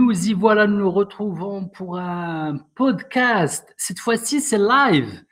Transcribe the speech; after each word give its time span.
Nous 0.00 0.30
y 0.30 0.32
voilà, 0.32 0.66
nous 0.66 0.78
nous 0.78 0.90
retrouvons 0.90 1.68
pour 1.68 1.98
un 1.98 2.56
podcast. 2.74 3.70
Cette 3.76 3.98
fois-ci, 3.98 4.40
c'est 4.40 4.56
live. 4.56 5.22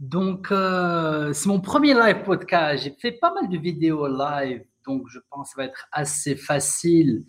Donc, 0.00 0.50
euh, 0.50 1.32
c'est 1.32 1.48
mon 1.48 1.60
premier 1.60 1.94
live 1.94 2.24
podcast. 2.24 2.82
J'ai 2.82 2.96
fait 3.00 3.12
pas 3.12 3.32
mal 3.32 3.48
de 3.48 3.56
vidéos 3.56 4.08
live, 4.08 4.64
donc 4.84 5.04
je 5.08 5.20
pense 5.30 5.50
que 5.50 5.54
ça 5.54 5.62
va 5.62 5.68
être 5.68 5.86
assez 5.92 6.34
facile, 6.34 7.24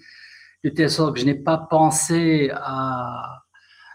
de 0.64 0.70
telle 0.72 0.90
sorte 0.90 1.14
que 1.14 1.20
je 1.22 1.28
n'ai 1.28 1.36
pas 1.36 1.60
pensé 1.70 2.50
à, 2.56 3.44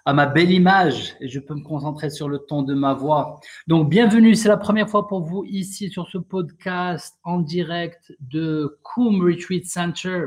à 0.04 0.12
ma 0.12 0.26
belle 0.26 0.52
image 0.52 1.16
et 1.20 1.26
je 1.26 1.40
peux 1.40 1.56
me 1.56 1.64
concentrer 1.64 2.08
sur 2.08 2.28
le 2.28 2.38
ton 2.38 2.62
de 2.62 2.74
ma 2.74 2.94
voix. 2.94 3.40
Donc, 3.66 3.90
bienvenue, 3.90 4.36
c'est 4.36 4.48
la 4.48 4.56
première 4.56 4.88
fois 4.88 5.08
pour 5.08 5.24
vous 5.24 5.44
ici 5.44 5.90
sur 5.90 6.08
ce 6.08 6.18
podcast 6.18 7.18
en 7.24 7.40
direct 7.40 8.14
de 8.20 8.78
Koum 8.84 9.22
Retreat 9.22 9.66
Center 9.66 10.26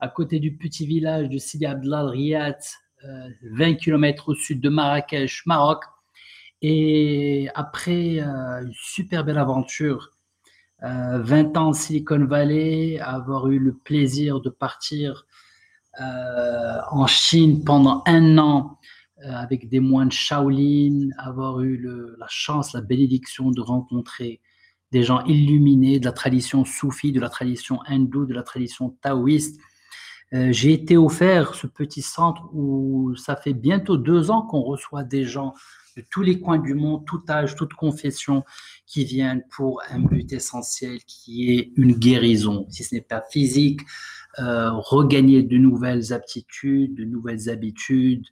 à 0.00 0.08
côté 0.08 0.40
du 0.40 0.56
petit 0.56 0.86
village 0.86 1.28
de 1.28 1.38
Sidi 1.38 1.66
Abdelal 1.66 2.06
Riyad, 2.06 2.58
20 3.42 3.74
km 3.74 4.30
au 4.30 4.34
sud 4.34 4.60
de 4.60 4.68
Marrakech, 4.68 5.44
Maroc. 5.46 5.84
Et 6.62 7.48
après 7.54 8.20
euh, 8.20 8.64
une 8.64 8.72
super 8.74 9.24
belle 9.24 9.38
aventure, 9.38 10.10
20 10.82 10.86
euh, 10.86 11.58
ans 11.58 11.68
en 11.68 11.72
Silicon 11.72 12.24
Valley, 12.26 12.98
avoir 13.00 13.48
eu 13.48 13.58
le 13.58 13.74
plaisir 13.74 14.40
de 14.40 14.50
partir 14.50 15.26
euh, 16.00 16.78
en 16.90 17.06
Chine 17.06 17.64
pendant 17.64 18.02
un 18.06 18.38
an 18.38 18.78
avec 19.22 19.68
des 19.68 19.80
moines 19.80 20.10
Shaolin, 20.10 21.10
avoir 21.18 21.60
eu 21.60 21.86
la 22.18 22.26
chance, 22.30 22.72
la 22.72 22.80
bénédiction 22.80 23.50
de 23.50 23.60
rencontrer 23.60 24.40
des 24.92 25.02
gens 25.02 25.22
illuminés 25.26 26.00
de 26.00 26.06
la 26.06 26.12
tradition 26.12 26.64
soufie, 26.64 27.12
de 27.12 27.20
la 27.20 27.28
tradition 27.28 27.80
hindoue, 27.86 28.24
de 28.24 28.32
la 28.32 28.42
tradition 28.42 28.96
taoïste, 29.02 29.60
euh, 30.32 30.52
j'ai 30.52 30.72
été 30.72 30.96
offert 30.96 31.54
ce 31.54 31.66
petit 31.66 32.02
centre 32.02 32.42
où 32.52 33.16
ça 33.16 33.34
fait 33.34 33.52
bientôt 33.52 33.96
deux 33.96 34.30
ans 34.30 34.42
qu'on 34.42 34.60
reçoit 34.60 35.02
des 35.02 35.24
gens 35.24 35.54
de 35.96 36.04
tous 36.08 36.22
les 36.22 36.40
coins 36.40 36.58
du 36.58 36.74
monde, 36.74 37.04
tout 37.04 37.22
âge, 37.28 37.56
toute 37.56 37.74
confession, 37.74 38.44
qui 38.86 39.04
viennent 39.04 39.42
pour 39.50 39.82
un 39.90 39.98
but 39.98 40.32
essentiel 40.32 40.98
qui 41.04 41.52
est 41.52 41.72
une 41.76 41.94
guérison, 41.94 42.66
si 42.70 42.84
ce 42.84 42.94
n'est 42.94 43.00
pas 43.00 43.22
physique, 43.30 43.80
euh, 44.38 44.70
regagner 44.72 45.42
de 45.42 45.58
nouvelles 45.58 46.12
aptitudes, 46.12 46.94
de 46.94 47.04
nouvelles 47.04 47.50
habitudes. 47.50 48.26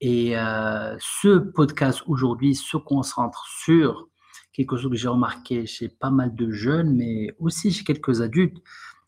Et 0.00 0.38
euh, 0.38 0.96
ce 1.00 1.38
podcast 1.38 2.02
aujourd'hui 2.06 2.54
se 2.54 2.76
concentre 2.76 3.46
sur 3.64 4.08
quelque 4.52 4.76
chose 4.76 4.90
que 4.90 4.96
j'ai 4.96 5.08
remarqué 5.08 5.66
chez 5.66 5.88
pas 5.88 6.10
mal 6.10 6.34
de 6.34 6.52
jeunes, 6.52 6.94
mais 6.94 7.34
aussi 7.40 7.72
chez 7.72 7.82
quelques 7.82 8.20
adultes, 8.20 8.58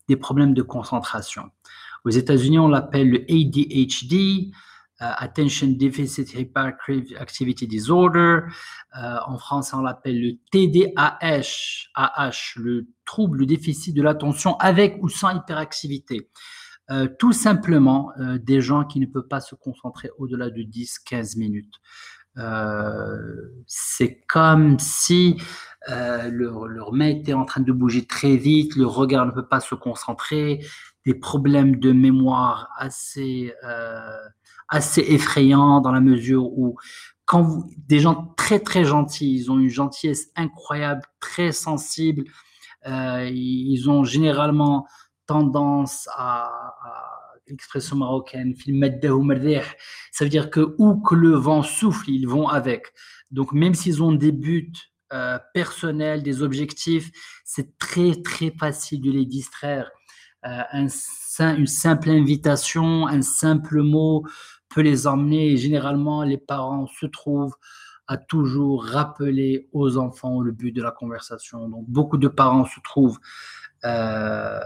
des 0.09 0.17
problèmes 0.17 0.53
de 0.53 0.61
concentration. 0.61 1.49
Aux 2.05 2.09
États-Unis, 2.09 2.59
on 2.59 2.67
l'appelle 2.67 3.09
le 3.09 3.19
ADHD, 3.29 4.51
euh, 5.01 5.05
Attention 5.17 5.67
Deficit 5.67 6.33
Hyperactivity 6.33 7.67
Disorder. 7.67 8.39
Euh, 8.97 9.17
en 9.27 9.37
France, 9.37 9.73
on 9.73 9.81
l'appelle 9.81 10.21
le 10.21 10.31
TDAH, 10.51 11.87
AH, 11.95 12.57
le 12.57 12.85
trouble 13.05 13.45
déficit 13.45 13.95
de 13.95 14.01
l'attention 14.01 14.57
avec 14.57 14.97
ou 15.01 15.07
sans 15.07 15.33
hyperactivité. 15.33 16.29
Euh, 16.91 17.07
tout 17.17 17.31
simplement 17.31 18.11
des 18.17 18.59
gens 18.59 18.83
qui 18.83 18.99
ne 18.99 19.05
peuvent 19.05 19.27
pas 19.29 19.39
se 19.39 19.55
concentrer 19.55 20.09
au-delà 20.17 20.49
de 20.49 20.63
10-15 20.63 21.37
minutes. 21.37 21.75
c'est 23.67 24.21
comme 24.27 24.79
si 24.79 25.41
leur, 25.87 26.91
main 26.91 27.07
était 27.07 27.33
en 27.33 27.45
train 27.45 27.61
de 27.61 27.71
bouger 27.71 28.05
très 28.05 28.35
vite, 28.35 28.75
le 28.75 28.85
regard 28.85 29.25
ne 29.25 29.31
peut 29.31 29.47
pas 29.47 29.61
se 29.61 29.75
concentrer, 29.75 30.65
des 31.05 31.13
problèmes 31.13 31.77
de 31.77 31.91
mémoire 31.91 32.69
assez, 32.77 33.53
euh, 33.63 34.17
assez 34.67 35.01
effrayants 35.01 35.81
dans 35.81 35.91
la 35.91 36.01
mesure 36.01 36.45
où 36.45 36.77
quand 37.25 37.65
des 37.77 37.99
gens 37.99 38.33
très 38.37 38.59
très 38.59 38.85
gentils, 38.85 39.35
ils 39.35 39.51
ont 39.51 39.59
une 39.59 39.69
gentillesse 39.69 40.31
incroyable, 40.35 41.03
très 41.19 41.51
sensible, 41.51 42.23
euh, 42.87 43.29
ils 43.31 43.89
ont 43.89 44.03
généralement 44.03 44.87
tendance 45.27 46.09
à, 46.15 46.51
l'expression 47.47 47.95
marocaine, 47.95 48.53
ça 50.11 50.23
veut 50.23 50.29
dire 50.29 50.51
que 50.51 50.75
où 50.77 51.01
que 51.01 51.15
le 51.15 51.31
vent 51.31 51.63
souffle, 51.63 52.09
ils 52.09 52.27
vont 52.27 52.47
avec. 52.47 52.93
Donc 53.31 53.53
même 53.53 53.73
s'ils 53.73 54.03
ont 54.03 54.11
des 54.11 54.31
buts 54.31 54.71
euh, 55.13 55.39
personnels, 55.55 56.21
des 56.21 56.43
objectifs, 56.43 57.09
c'est 57.43 57.75
très 57.79 58.21
très 58.21 58.51
facile 58.51 59.01
de 59.01 59.09
les 59.11 59.25
distraire 59.25 59.89
un, 60.43 60.87
une 61.39 61.67
simple 61.67 62.09
invitation, 62.09 63.07
un 63.07 63.21
simple 63.21 63.81
mot 63.81 64.23
peut 64.69 64.81
les 64.81 65.07
emmener. 65.07 65.57
Généralement, 65.57 66.23
les 66.23 66.37
parents 66.37 66.87
se 66.87 67.05
trouvent 67.05 67.55
à 68.07 68.17
toujours 68.17 68.85
rappeler 68.85 69.69
aux 69.71 69.97
enfants 69.97 70.41
le 70.41 70.51
but 70.51 70.71
de 70.71 70.81
la 70.81 70.91
conversation. 70.91 71.69
Donc, 71.69 71.85
beaucoup 71.87 72.17
de 72.17 72.27
parents 72.27 72.65
se 72.65 72.79
trouvent 72.83 73.19
euh, 73.85 74.59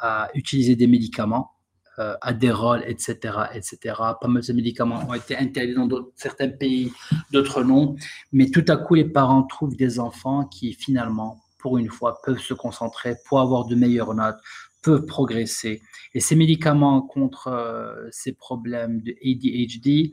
à 0.00 0.28
utiliser 0.34 0.76
des 0.76 0.86
médicaments, 0.86 1.52
euh, 1.98 2.16
Adderall, 2.20 2.82
etc., 2.86 3.16
etc. 3.54 3.94
Pas 4.20 4.28
mal 4.28 4.42
de 4.42 4.52
médicaments 4.52 5.04
ont 5.08 5.14
été 5.14 5.36
interdits 5.36 5.74
dans 5.74 6.08
certains 6.16 6.48
pays, 6.48 6.92
d'autres 7.32 7.62
non. 7.62 7.96
Mais 8.32 8.50
tout 8.50 8.64
à 8.68 8.76
coup, 8.76 8.94
les 8.94 9.04
parents 9.04 9.44
trouvent 9.44 9.76
des 9.76 10.00
enfants 10.00 10.44
qui, 10.44 10.72
finalement, 10.72 11.38
pour 11.58 11.78
une 11.78 11.88
fois, 11.88 12.20
peuvent 12.24 12.40
se 12.40 12.54
concentrer 12.54 13.16
pour 13.28 13.40
avoir 13.40 13.64
de 13.66 13.74
meilleures 13.74 14.14
notes, 14.14 14.38
peuvent 14.82 15.06
progresser. 15.06 15.82
Et 16.14 16.20
ces 16.20 16.36
médicaments 16.36 17.02
contre 17.02 17.48
euh, 17.48 18.08
ces 18.10 18.32
problèmes 18.32 19.00
de 19.02 19.12
ADHD 19.24 20.12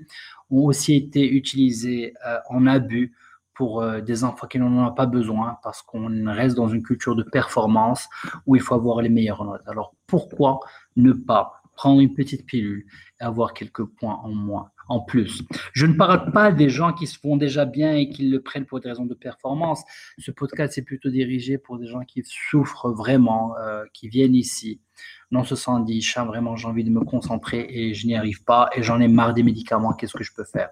ont 0.49 0.65
aussi 0.65 0.95
été 0.95 1.27
utilisés 1.27 2.13
euh, 2.25 2.37
en 2.49 2.65
abus 2.67 3.13
pour 3.53 3.81
euh, 3.81 4.01
des 4.01 4.23
enfants 4.23 4.47
qui 4.47 4.59
n'en 4.59 4.87
ont 4.87 4.93
pas 4.93 5.05
besoin 5.05 5.57
parce 5.63 5.81
qu'on 5.81 6.31
reste 6.31 6.55
dans 6.55 6.67
une 6.67 6.83
culture 6.83 7.15
de 7.15 7.23
performance 7.23 8.07
où 8.45 8.55
il 8.55 8.61
faut 8.61 8.75
avoir 8.75 9.01
les 9.01 9.09
meilleures 9.09 9.43
notes. 9.45 9.67
Alors 9.67 9.95
pourquoi 10.07 10.59
ne 10.97 11.13
pas 11.13 11.61
prendre 11.75 11.99
une 11.99 12.13
petite 12.13 12.45
pilule 12.45 12.85
et 13.19 13.23
avoir 13.23 13.53
quelques 13.53 13.85
points 13.85 14.19
en 14.23 14.33
moins 14.33 14.71
en 14.87 14.99
plus. 14.99 15.43
Je 15.73 15.85
ne 15.85 15.93
parle 15.93 16.31
pas 16.31 16.51
des 16.51 16.69
gens 16.69 16.93
qui 16.93 17.07
se 17.07 17.17
font 17.17 17.37
déjà 17.37 17.65
bien 17.65 17.95
et 17.95 18.09
qui 18.09 18.29
le 18.29 18.41
prennent 18.41 18.65
pour 18.65 18.79
des 18.79 18.89
raisons 18.89 19.05
de 19.05 19.13
performance. 19.13 19.83
Ce 20.17 20.31
podcast 20.31 20.77
est 20.77 20.83
plutôt 20.83 21.09
dirigé 21.09 21.57
pour 21.57 21.77
des 21.77 21.87
gens 21.87 22.01
qui 22.01 22.23
souffrent 22.23 22.91
vraiment, 22.91 23.57
euh, 23.57 23.83
qui 23.93 24.09
viennent 24.09 24.35
ici, 24.35 24.81
non 25.31 25.43
se 25.43 25.55
sentent 25.55 25.85
dit, 25.85 26.05
vraiment 26.27 26.55
j'ai 26.55 26.67
envie 26.67 26.83
de 26.83 26.89
me 26.89 27.03
concentrer 27.03 27.65
et 27.69 27.93
je 27.93 28.07
n'y 28.07 28.15
arrive 28.15 28.43
pas 28.43 28.69
et 28.75 28.83
j'en 28.83 28.99
ai 28.99 29.07
marre 29.07 29.33
des 29.33 29.43
médicaments, 29.43 29.93
qu'est-ce 29.93 30.13
que 30.13 30.23
je 30.23 30.33
peux 30.33 30.45
faire? 30.45 30.69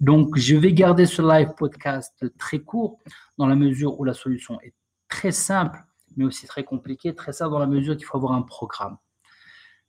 Donc 0.00 0.36
je 0.36 0.56
vais 0.56 0.72
garder 0.72 1.06
ce 1.06 1.22
live 1.22 1.52
podcast 1.56 2.24
très 2.38 2.58
court 2.58 2.98
dans 3.38 3.46
la 3.46 3.56
mesure 3.56 3.98
où 3.98 4.04
la 4.04 4.14
solution 4.14 4.60
est 4.62 4.74
très 5.08 5.32
simple, 5.32 5.78
mais 6.16 6.24
aussi 6.24 6.46
très 6.46 6.64
compliquée, 6.64 7.14
très 7.14 7.32
simple 7.32 7.52
dans 7.52 7.58
la 7.58 7.66
mesure 7.66 7.96
qu'il 7.96 8.06
faut 8.06 8.16
avoir 8.16 8.32
un 8.32 8.42
programme 8.42 8.96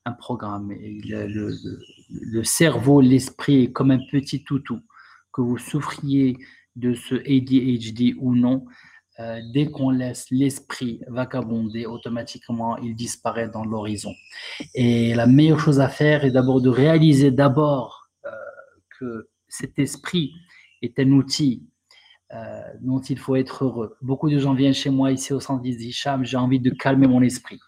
un 0.06 0.12
programme. 0.12 0.72
le, 0.72 2.44
cerveau, 2.44 3.02
l'esprit 3.02 3.64
est 3.64 3.72
comme 3.72 3.92
un 3.92 4.00
petit 4.12 4.44
toutou. 4.44 4.80
Que 5.32 5.42
vous 5.42 5.58
souffriez 5.58 6.38
de 6.76 6.94
ce 6.94 7.16
ADHD 7.16 8.16
ou 8.20 8.36
non, 8.36 8.66
euh, 9.20 9.40
dès 9.54 9.68
qu'on 9.68 9.92
laisse 9.92 10.26
l'esprit 10.32 11.02
vagabonder, 11.08 11.86
automatiquement, 11.86 12.78
il 12.78 12.96
disparaît 12.96 13.48
dans 13.48 13.64
l'horizon. 13.64 14.14
Et 14.74 15.14
la 15.14 15.28
meilleure 15.28 15.60
chose 15.60 15.80
à 15.80 15.88
faire 15.88 16.26
est 16.26 16.32
d'abord 16.32 16.62
de 16.62 16.70
réaliser 16.70 17.30
d'abord 17.30 18.10
euh, 18.26 18.30
que 19.00 19.30
cet 19.48 19.78
esprit 19.78 20.34
est 20.82 20.98
un 21.00 21.12
outil 21.12 21.64
euh, 22.34 22.62
dont 22.82 23.02
il 23.02 23.20
faut 23.20 23.36
être 23.36 23.66
heureux. 23.66 23.96
Beaucoup 24.02 24.32
de 24.32 24.40
gens 24.40 24.56
viennent 24.56 24.74
chez 24.74 24.90
moi 24.90 25.12
ici 25.12 25.32
au 25.34 25.40
centre 25.40 25.62
d'Isham, 25.62 26.26
j'ai 26.26 26.38
envie 26.38 26.60
de 26.60 26.72
calmer 26.72 27.08
mon 27.08 27.22
esprit. 27.22 27.60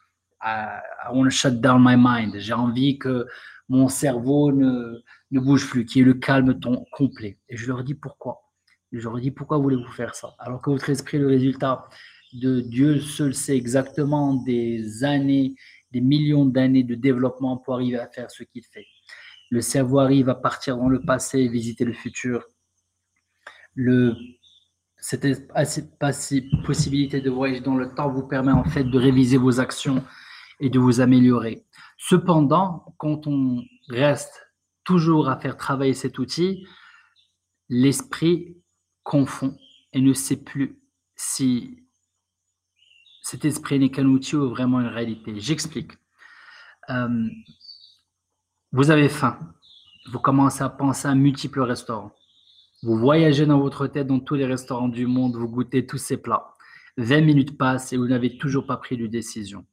I, 0.42 0.82
want 1.12 1.26
to 1.26 1.30
shut 1.30 1.62
down 1.62 1.82
my 1.82 1.96
mind. 1.98 2.38
J'ai 2.38 2.54
envie 2.54 3.00
que 3.00 3.26
mon 3.70 3.88
cerveau 3.88 4.52
ne, 4.52 5.02
ne 5.32 5.40
bouge 5.40 5.70
plus, 5.70 5.86
qu'il 5.86 6.00
y 6.00 6.02
ait 6.02 6.06
le 6.06 6.14
calme 6.14 6.60
ton, 6.60 6.86
complet. 6.92 7.40
Et 7.50 7.58
je 7.58 7.68
leur 7.68 7.84
dis 7.84 7.96
pourquoi. 7.96 8.44
je 8.92 9.02
leur 9.02 9.20
dis 9.20 9.32
pourquoi 9.32 9.58
voulez-vous 9.58 9.92
faire 9.92 10.16
ça? 10.16 10.36
Alors 10.40 10.62
que 10.62 10.70
votre 10.70 10.90
esprit, 10.90 11.18
le 11.18 11.28
résultat 11.28 11.88
de 12.34 12.62
Dieu 12.62 13.00
seul 13.00 13.34
sait 13.34 13.56
exactement 13.56 14.34
des 14.34 15.04
années, 15.04 15.56
des 15.92 16.02
millions 16.02 16.46
d'années 16.46 16.84
de 16.84 16.96
développement 16.96 17.58
pour 17.58 17.76
arriver 17.76 17.98
à 17.98 18.08
faire 18.08 18.30
ce 18.30 18.44
qu'il 18.44 18.64
fait. 18.64 18.86
Le 19.50 19.62
cerveau 19.62 20.00
arrive 20.00 20.30
à 20.30 20.36
partir 20.36 20.78
dans 20.78 20.90
le 20.90 21.02
passé 21.02 21.40
et 21.40 21.48
visiter 21.48 21.86
le 21.86 21.94
futur. 21.94 22.46
Le, 23.74 24.16
cette 24.98 25.98
possibilité 26.66 27.22
de 27.22 27.30
voyager 27.30 27.62
dans 27.62 27.76
le 27.76 27.94
temps 27.94 28.10
vous 28.10 28.28
permet 28.28 28.52
en 28.52 28.64
fait 28.64 28.84
de 28.84 28.98
réviser 28.98 29.38
vos 29.38 29.60
actions 29.60 30.04
et 30.60 30.70
de 30.70 30.80
vous 30.80 31.02
améliorer. 31.02 31.66
Cependant, 31.98 32.96
quand 32.98 33.28
on 33.28 33.64
reste 33.88 34.48
toujours 34.84 35.30
à 35.30 35.40
faire 35.40 35.58
travailler 35.58 35.94
cet 35.94 36.20
outil, 36.20 36.66
l'esprit 37.70 38.58
confond 39.04 39.58
et 39.94 40.02
ne 40.02 40.14
sait 40.14 40.44
plus 40.44 40.80
si 41.16 41.86
cet 43.22 43.46
esprit 43.46 43.80
n'est 43.80 43.90
qu'un 43.90 44.06
outil 44.06 44.36
ou 44.36 44.50
vraiment 44.50 44.82
une 44.82 44.88
réalité. 44.88 45.40
J'explique. 45.40 45.94
Euh, 46.90 47.28
Vous 48.72 48.92
avez 48.92 49.10
faim. 49.10 49.40
Vous 50.12 50.20
commencez 50.20 50.64
à 50.64 50.70
penser 50.70 51.08
à 51.08 51.16
multiples 51.16 51.62
restaurants. 51.62 52.14
Vous 52.84 52.98
voyagez 52.98 53.48
dans 53.48 53.60
votre 53.60 53.88
tête 53.88 54.06
dans 54.06 54.20
tous 54.20 54.36
les 54.36 54.46
restaurants 54.46 54.90
du 54.90 55.08
monde, 55.08 55.36
vous 55.36 55.48
goûtez 55.48 55.88
tous 55.88 55.98
ces 55.98 56.18
plats. 56.18 56.56
20 56.98 57.22
minutes 57.22 57.58
passent 57.58 57.92
et 57.94 57.98
vous 57.98 58.08
n'avez 58.08 58.38
toujours 58.38 58.68
pas 58.68 58.78
pris 58.78 58.96
de 58.98 59.08
décision. 59.08 59.66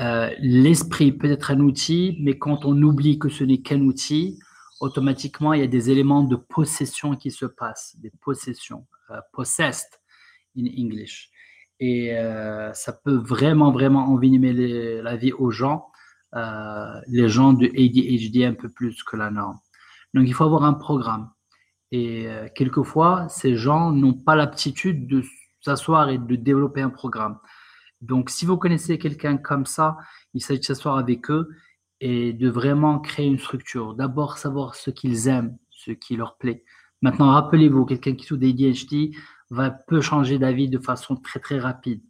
Euh, 0.00 0.30
l'esprit 0.38 1.12
peut 1.12 1.30
être 1.30 1.50
un 1.50 1.60
outil, 1.60 2.16
mais 2.20 2.38
quand 2.38 2.64
on 2.64 2.80
oublie 2.82 3.18
que 3.18 3.28
ce 3.28 3.44
n'est 3.44 3.60
qu'un 3.60 3.82
outil, 3.82 4.38
automatiquement, 4.80 5.52
il 5.52 5.60
y 5.60 5.64
a 5.64 5.66
des 5.66 5.90
éléments 5.90 6.22
de 6.22 6.36
possession 6.36 7.16
qui 7.16 7.30
se 7.30 7.44
passent, 7.44 7.96
des 7.98 8.10
possessions, 8.22 8.86
euh, 9.10 9.20
possessed 9.32 9.90
in 10.56 10.64
English. 10.78 11.30
Et 11.80 12.16
euh, 12.16 12.72
ça 12.72 12.94
peut 12.94 13.16
vraiment, 13.16 13.72
vraiment 13.72 14.08
envenimer 14.08 14.52
la 15.02 15.16
vie 15.16 15.32
aux 15.32 15.50
gens, 15.50 15.86
les 17.08 17.28
gens 17.28 17.52
de 17.52 17.66
ADHD 17.66 18.44
un 18.44 18.54
peu 18.54 18.68
plus 18.68 19.02
que 19.02 19.16
la 19.16 19.30
norme. 19.30 19.58
Donc, 20.14 20.26
il 20.26 20.34
faut 20.34 20.44
avoir 20.44 20.64
un 20.64 20.74
programme. 20.74 21.30
Et 21.90 22.28
quelquefois, 22.54 23.28
ces 23.28 23.56
gens 23.56 23.90
n'ont 23.90 24.14
pas 24.14 24.36
l'aptitude 24.36 25.08
de 25.08 25.24
s'asseoir 25.60 26.10
et 26.10 26.18
de 26.18 26.36
développer 26.36 26.82
un 26.82 26.90
programme. 26.90 27.38
Donc, 28.00 28.30
si 28.30 28.46
vous 28.46 28.56
connaissez 28.56 28.98
quelqu'un 28.98 29.36
comme 29.36 29.66
ça, 29.66 29.96
il 30.34 30.42
s'agit 30.42 30.60
de 30.60 30.64
s'asseoir 30.64 30.96
avec 30.96 31.30
eux 31.30 31.48
et 32.00 32.32
de 32.32 32.48
vraiment 32.48 32.98
créer 32.98 33.26
une 33.26 33.38
structure. 33.38 33.94
D'abord, 33.94 34.38
savoir 34.38 34.74
ce 34.74 34.90
qu'ils 34.90 35.28
aiment, 35.28 35.56
ce 35.70 35.90
qui 35.90 36.16
leur 36.16 36.36
plaît. 36.36 36.64
Maintenant, 37.02 37.30
rappelez-vous, 37.30 37.84
quelqu'un 37.84 38.14
qui 38.14 38.24
souffre 38.24 38.40
d'ADHD 38.40 39.14
va 39.50 39.70
peut 39.70 40.00
changer 40.00 40.38
d'avis 40.38 40.68
de 40.68 40.78
façon 40.78 41.16
très 41.16 41.40
très 41.40 41.58
rapide. 41.58 42.02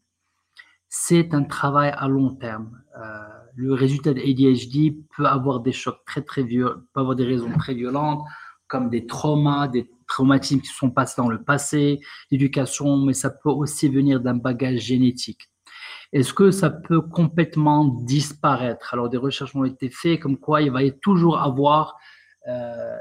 C'est 0.89 1.35
un 1.35 1.45
travail 1.45 1.93
à 1.97 2.09
long 2.09 2.35
terme. 2.35 2.83
Euh, 2.99 3.19
le 3.55 3.75
résultat 3.75 4.13
d'ADHD 4.13 4.97
peut 5.17 5.27
avoir 5.27 5.61
des 5.61 5.73
chocs 5.73 6.05
très 6.07 6.23
très 6.23 6.43
violents, 6.43 6.81
peut 6.93 7.01
avoir 7.01 7.17
des 7.17 7.25
raisons 7.25 7.53
très 7.59 7.75
violentes, 7.75 8.23
comme 8.67 8.91
des 8.91 9.07
traumas, 9.07 9.69
des 9.69 9.91
traumatismes 10.07 10.61
qui 10.61 10.69
sont 10.69 10.91
passés 10.91 11.15
dans 11.19 11.29
le 11.29 11.43
passé, 11.43 12.01
l'éducation, 12.31 12.97
mais 12.99 13.15
ça 13.15 13.31
peut 13.31 13.51
aussi 13.51 13.89
venir 13.89 14.21
d'un 14.21 14.37
bagage 14.37 14.81
génétique. 14.81 15.51
Est-ce 16.13 16.35
que 16.35 16.51
ça 16.51 16.71
peut 16.71 17.01
complètement 17.01 17.85
disparaître? 17.85 18.95
Alors, 18.95 19.09
des 19.09 19.17
recherches 19.17 19.55
ont 19.55 19.65
été 19.65 19.91
faites 19.91 20.21
comme 20.21 20.39
quoi 20.39 20.63
il 20.63 20.71
va 20.71 20.83
y 20.83 20.99
toujours 20.99 21.39
avoir 21.39 21.97
euh, 22.49 22.97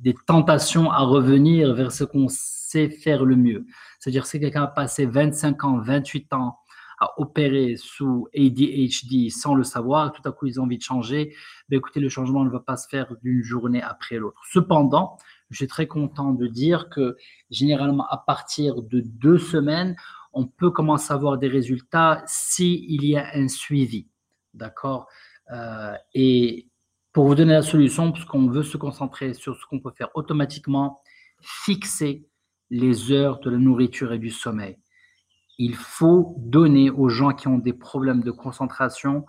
des 0.00 0.14
tentations 0.26 0.90
à 0.90 0.98
revenir 0.98 1.74
vers 1.74 1.92
ce 1.92 2.04
qu'on 2.04 2.26
sait 2.28 2.88
faire 2.88 3.24
le 3.24 3.36
mieux. 3.36 3.64
C'est-à-dire, 3.98 4.26
si 4.26 4.40
quelqu'un 4.40 4.64
a 4.64 4.68
passé 4.68 5.06
25 5.06 5.64
ans, 5.64 5.78
28 5.78 6.32
ans 6.32 6.58
à 7.00 7.20
opérer 7.20 7.76
sous 7.76 8.28
ADHD 8.36 9.30
sans 9.30 9.54
le 9.54 9.62
savoir, 9.62 10.12
tout 10.12 10.22
à 10.28 10.32
coup 10.32 10.46
ils 10.46 10.60
ont 10.60 10.64
envie 10.64 10.78
de 10.78 10.82
changer, 10.82 11.34
ben 11.68 11.76
écoutez, 11.76 12.00
le 12.00 12.08
changement 12.08 12.44
ne 12.44 12.50
va 12.50 12.60
pas 12.60 12.76
se 12.76 12.88
faire 12.88 13.14
d'une 13.22 13.42
journée 13.42 13.82
après 13.82 14.16
l'autre. 14.16 14.40
Cependant, 14.50 15.16
je 15.50 15.56
suis 15.56 15.68
très 15.68 15.86
content 15.86 16.32
de 16.32 16.46
dire 16.46 16.88
que 16.90 17.16
généralement 17.50 18.06
à 18.08 18.18
partir 18.18 18.82
de 18.82 19.00
deux 19.00 19.38
semaines, 19.38 19.96
on 20.38 20.46
peut 20.46 20.70
commencer 20.70 21.12
à 21.12 21.16
avoir 21.16 21.36
des 21.36 21.48
résultats 21.48 22.22
s'il 22.26 23.04
y 23.04 23.16
a 23.16 23.34
un 23.34 23.48
suivi. 23.48 24.08
D'accord? 24.54 25.08
Euh, 25.52 25.94
Et 26.14 26.68
pour 27.12 27.26
vous 27.26 27.34
donner 27.34 27.54
la 27.54 27.62
solution, 27.62 28.12
puisqu'on 28.12 28.46
veut 28.46 28.62
se 28.62 28.76
concentrer 28.76 29.34
sur 29.34 29.56
ce 29.56 29.66
qu'on 29.66 29.80
peut 29.80 29.90
faire 29.90 30.10
automatiquement, 30.14 31.02
fixer 31.40 32.28
les 32.70 33.10
heures 33.10 33.40
de 33.40 33.50
la 33.50 33.58
nourriture 33.58 34.12
et 34.12 34.18
du 34.18 34.30
sommeil. 34.30 34.78
Il 35.58 35.74
faut 35.74 36.36
donner 36.38 36.88
aux 36.90 37.08
gens 37.08 37.32
qui 37.32 37.48
ont 37.48 37.58
des 37.58 37.72
problèmes 37.72 38.22
de 38.22 38.30
concentration 38.30 39.26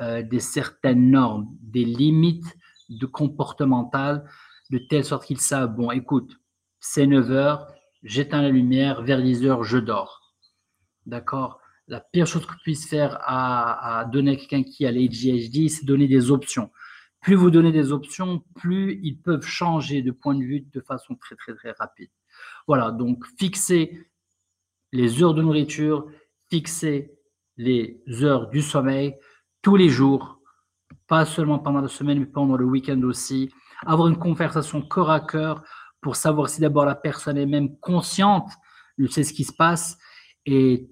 euh, 0.00 0.22
des 0.22 0.40
certaines 0.40 1.10
normes, 1.10 1.48
des 1.60 1.84
limites 1.84 2.56
de 2.88 3.04
comportementales, 3.04 4.24
de 4.70 4.78
telle 4.78 5.04
sorte 5.04 5.26
qu'ils 5.26 5.40
savent, 5.40 5.74
bon, 5.74 5.90
écoute, 5.90 6.38
c'est 6.80 7.06
9 7.06 7.30
heures, 7.30 7.66
j'éteins 8.02 8.40
la 8.40 8.48
lumière, 8.48 9.02
vers 9.02 9.20
10 9.20 9.44
heures, 9.44 9.64
je 9.64 9.78
dors. 9.78 10.25
D'accord 11.06 11.60
La 11.86 12.00
pire 12.00 12.26
chose 12.26 12.44
que 12.44 12.54
puisse 12.62 12.88
faire 12.88 13.18
à, 13.22 14.04
donner 14.12 14.32
à 14.32 14.36
quelqu'un 14.36 14.64
qui 14.64 14.84
a 14.84 14.92
l'ADHD, 14.92 15.68
c'est 15.68 15.84
donner 15.84 16.08
des 16.08 16.30
options. 16.30 16.70
Plus 17.20 17.36
vous 17.36 17.50
donnez 17.50 17.72
des 17.72 17.92
options, 17.92 18.44
plus 18.54 19.00
ils 19.02 19.18
peuvent 19.18 19.46
changer 19.46 20.02
de 20.02 20.10
point 20.10 20.34
de 20.34 20.42
vue 20.42 20.60
de 20.60 20.80
façon 20.80 21.14
très, 21.14 21.36
très, 21.36 21.54
très 21.54 21.72
rapide. 21.72 22.10
Voilà, 22.66 22.90
donc 22.90 23.24
fixer 23.38 24.06
les 24.92 25.22
heures 25.22 25.34
de 25.34 25.42
nourriture, 25.42 26.06
fixer 26.50 27.16
les 27.56 28.02
heures 28.22 28.48
du 28.48 28.62
sommeil 28.62 29.16
tous 29.62 29.76
les 29.76 29.88
jours, 29.88 30.40
pas 31.06 31.24
seulement 31.24 31.58
pendant 31.58 31.80
la 31.80 31.88
semaine, 31.88 32.20
mais 32.20 32.26
pendant 32.26 32.56
le 32.56 32.64
week-end 32.64 33.00
aussi. 33.02 33.50
Avoir 33.84 34.08
une 34.08 34.18
conversation 34.18 34.82
corps 34.82 35.10
à 35.10 35.20
cœur 35.20 35.62
pour 36.00 36.16
savoir 36.16 36.48
si 36.48 36.60
d'abord 36.60 36.84
la 36.84 36.94
personne 36.94 37.36
est 37.36 37.46
même 37.46 37.76
consciente 37.78 38.50
de 38.98 39.06
ce 39.06 39.32
qui 39.32 39.44
se 39.44 39.52
passe 39.52 39.98
et 40.46 40.88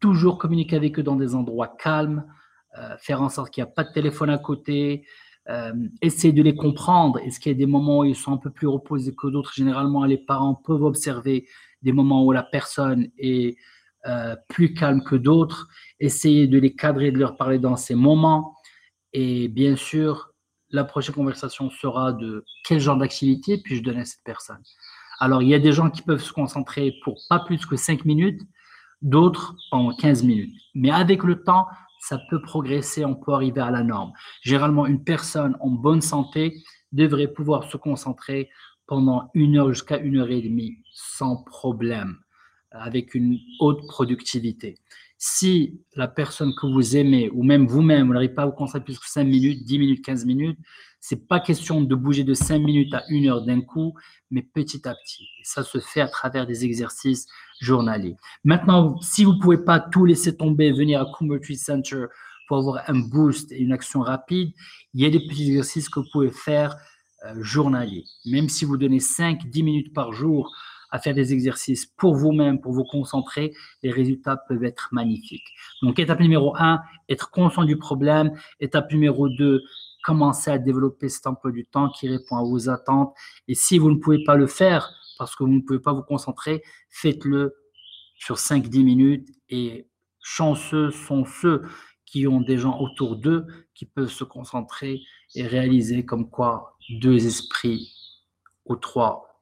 toujours 0.00 0.38
communiquer 0.38 0.76
avec 0.76 0.98
eux 0.98 1.02
dans 1.02 1.16
des 1.16 1.34
endroits 1.34 1.74
calmes, 1.78 2.24
euh, 2.78 2.96
faire 2.98 3.22
en 3.22 3.28
sorte 3.28 3.50
qu'il 3.50 3.64
n'y 3.64 3.68
a 3.68 3.72
pas 3.72 3.84
de 3.84 3.92
téléphone 3.92 4.30
à 4.30 4.38
côté, 4.38 5.06
euh, 5.48 5.72
essayer 6.02 6.32
de 6.32 6.42
les 6.42 6.54
comprendre. 6.54 7.18
Est-ce 7.20 7.40
qu'il 7.40 7.52
y 7.52 7.54
a 7.54 7.58
des 7.58 7.66
moments 7.66 8.00
où 8.00 8.04
ils 8.04 8.16
sont 8.16 8.32
un 8.32 8.36
peu 8.36 8.50
plus 8.50 8.66
reposés 8.66 9.14
que 9.14 9.28
d'autres? 9.28 9.52
Généralement, 9.54 10.04
les 10.04 10.18
parents 10.18 10.54
peuvent 10.54 10.82
observer 10.82 11.46
des 11.82 11.92
moments 11.92 12.24
où 12.24 12.32
la 12.32 12.42
personne 12.42 13.08
est 13.18 13.56
euh, 14.06 14.36
plus 14.48 14.74
calme 14.74 15.02
que 15.02 15.16
d'autres, 15.16 15.68
essayer 16.00 16.46
de 16.46 16.58
les 16.58 16.74
cadrer, 16.74 17.10
de 17.10 17.18
leur 17.18 17.36
parler 17.36 17.58
dans 17.58 17.76
ces 17.76 17.94
moments. 17.94 18.56
Et 19.12 19.48
bien 19.48 19.76
sûr, 19.76 20.32
la 20.70 20.84
prochaine 20.84 21.14
conversation 21.14 21.70
sera 21.70 22.12
de 22.12 22.44
quel 22.64 22.80
genre 22.80 22.96
d'activité 22.96 23.58
puis-je 23.58 23.82
donner 23.82 24.00
à 24.00 24.04
cette 24.04 24.24
personne? 24.24 24.62
Alors, 25.18 25.42
il 25.42 25.48
y 25.48 25.54
a 25.54 25.58
des 25.58 25.72
gens 25.72 25.90
qui 25.90 26.02
peuvent 26.02 26.22
se 26.22 26.32
concentrer 26.32 26.94
pour 27.02 27.20
pas 27.28 27.40
plus 27.40 27.64
que 27.64 27.76
5 27.76 28.04
minutes, 28.04 28.42
d'autres 29.02 29.56
en 29.70 29.94
15 29.94 30.22
minutes. 30.24 30.54
Mais 30.74 30.90
avec 30.90 31.22
le 31.22 31.42
temps, 31.42 31.66
ça 32.00 32.18
peut 32.30 32.40
progresser, 32.40 33.04
on 33.04 33.14
peut 33.14 33.32
arriver 33.32 33.60
à 33.60 33.70
la 33.70 33.82
norme. 33.82 34.12
Généralement, 34.42 34.86
une 34.86 35.02
personne 35.02 35.56
en 35.60 35.70
bonne 35.70 36.00
santé 36.00 36.54
devrait 36.92 37.28
pouvoir 37.28 37.64
se 37.64 37.76
concentrer 37.76 38.48
pendant 38.86 39.30
une 39.34 39.58
heure 39.58 39.72
jusqu'à 39.72 39.98
une 39.98 40.18
heure 40.18 40.30
et 40.30 40.40
demie 40.40 40.78
sans 40.92 41.42
problème, 41.44 42.18
avec 42.80 43.14
une 43.14 43.38
haute 43.60 43.86
productivité. 43.86 44.76
Si 45.18 45.80
la 45.94 46.08
personne 46.08 46.52
que 46.60 46.66
vous 46.66 46.96
aimez, 46.96 47.30
ou 47.30 47.42
même 47.42 47.66
vous-même, 47.66 48.08
vous 48.08 48.12
n'arrivez 48.12 48.34
pas 48.34 48.42
à 48.42 48.46
vous 48.46 48.52
concentrer 48.52 48.84
plus 48.84 48.98
que 48.98 49.08
5 49.08 49.24
minutes, 49.24 49.64
10 49.64 49.78
minutes, 49.78 50.04
15 50.04 50.26
minutes, 50.26 50.58
c'est 51.00 51.26
pas 51.28 51.40
question 51.40 51.80
de 51.80 51.94
bouger 51.94 52.24
de 52.24 52.34
5 52.34 52.58
minutes 52.58 52.92
à 52.92 53.04
une 53.08 53.28
heure 53.28 53.42
d'un 53.42 53.60
coup, 53.60 53.94
mais 54.30 54.42
petit 54.42 54.86
à 54.86 54.94
petit. 54.94 55.22
Et 55.40 55.44
ça 55.44 55.62
se 55.62 55.78
fait 55.78 56.00
à 56.00 56.08
travers 56.08 56.46
des 56.46 56.64
exercices 56.64 57.26
journaliers. 57.60 58.16
Maintenant, 58.44 59.00
si 59.00 59.24
vous 59.24 59.38
pouvez 59.38 59.58
pas 59.58 59.80
tout 59.80 60.04
laisser 60.04 60.36
tomber, 60.36 60.72
venir 60.72 61.00
à 61.00 61.06
Coomer 61.06 61.40
Tree 61.40 61.56
Center 61.56 62.06
pour 62.48 62.58
avoir 62.58 62.82
un 62.88 62.98
boost 62.98 63.52
et 63.52 63.60
une 63.60 63.72
action 63.72 64.00
rapide, 64.00 64.52
il 64.94 65.00
y 65.00 65.06
a 65.06 65.10
des 65.10 65.20
petits 65.20 65.48
exercices 65.48 65.88
que 65.88 66.00
vous 66.00 66.06
pouvez 66.12 66.30
faire 66.30 66.76
euh, 67.24 67.34
journaliers. 67.40 68.04
Même 68.26 68.48
si 68.48 68.64
vous 68.64 68.76
donnez 68.76 68.98
5-10 68.98 69.64
minutes 69.64 69.94
par 69.94 70.12
jour 70.12 70.54
à 70.90 70.98
faire 70.98 71.14
des 71.14 71.32
exercices 71.32 71.86
pour 71.86 72.14
vous-même, 72.14 72.60
pour 72.60 72.72
vous 72.72 72.84
concentrer, 72.84 73.52
les 73.82 73.90
résultats 73.90 74.36
peuvent 74.36 74.64
être 74.64 74.88
magnifiques. 74.92 75.48
Donc, 75.82 75.98
étape 75.98 76.20
numéro 76.20 76.56
1, 76.56 76.80
être 77.08 77.30
conscient 77.30 77.64
du 77.64 77.76
problème. 77.76 78.32
Étape 78.60 78.90
numéro 78.92 79.28
2, 79.28 79.62
commencer 80.02 80.50
à 80.50 80.58
développer 80.58 81.08
cet 81.08 81.26
emploi 81.26 81.50
du 81.50 81.66
temps 81.66 81.88
qui 81.90 82.08
répond 82.08 82.36
à 82.36 82.42
vos 82.42 82.68
attentes. 82.68 83.14
Et 83.48 83.54
si 83.54 83.78
vous 83.78 83.90
ne 83.90 83.96
pouvez 83.96 84.22
pas 84.24 84.36
le 84.36 84.46
faire 84.46 84.92
parce 85.18 85.34
que 85.34 85.44
vous 85.44 85.50
ne 85.50 85.60
pouvez 85.60 85.80
pas 85.80 85.92
vous 85.92 86.02
concentrer, 86.02 86.62
faites-le 86.90 87.56
sur 88.14 88.36
5-10 88.36 88.84
minutes 88.84 89.28
et 89.48 89.88
chanceux 90.20 90.90
sont 90.90 91.24
ceux 91.24 91.62
qui 92.04 92.26
ont 92.26 92.40
des 92.40 92.56
gens 92.56 92.78
autour 92.80 93.16
d'eux 93.16 93.46
qui 93.74 93.84
peuvent 93.84 94.10
se 94.10 94.24
concentrer 94.24 95.00
et 95.34 95.46
réaliser 95.46 96.04
comme 96.04 96.30
quoi 96.30 96.78
deux 96.88 97.26
esprits 97.26 97.92
ou 98.64 98.76
trois 98.76 99.35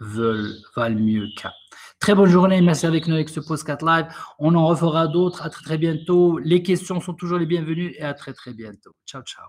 veulent, 0.00 0.54
valent 0.74 1.00
mieux 1.00 1.28
qu'un. 1.36 1.52
Très 1.98 2.14
bonne 2.14 2.28
journée, 2.28 2.60
merci 2.60 2.86
avec 2.86 3.06
nous 3.06 3.14
avec 3.14 3.28
ce 3.28 3.40
Postcat 3.40 3.78
Live. 3.82 4.06
On 4.38 4.54
en 4.54 4.66
refera 4.66 5.08
d'autres. 5.08 5.42
À 5.42 5.50
très 5.50 5.62
très 5.62 5.78
bientôt. 5.78 6.38
Les 6.38 6.62
questions 6.62 7.00
sont 7.00 7.14
toujours 7.14 7.38
les 7.38 7.46
bienvenues 7.46 7.94
et 7.96 8.02
à 8.02 8.14
très 8.14 8.32
très 8.32 8.52
bientôt. 8.52 8.92
Ciao, 9.06 9.22
ciao. 9.22 9.46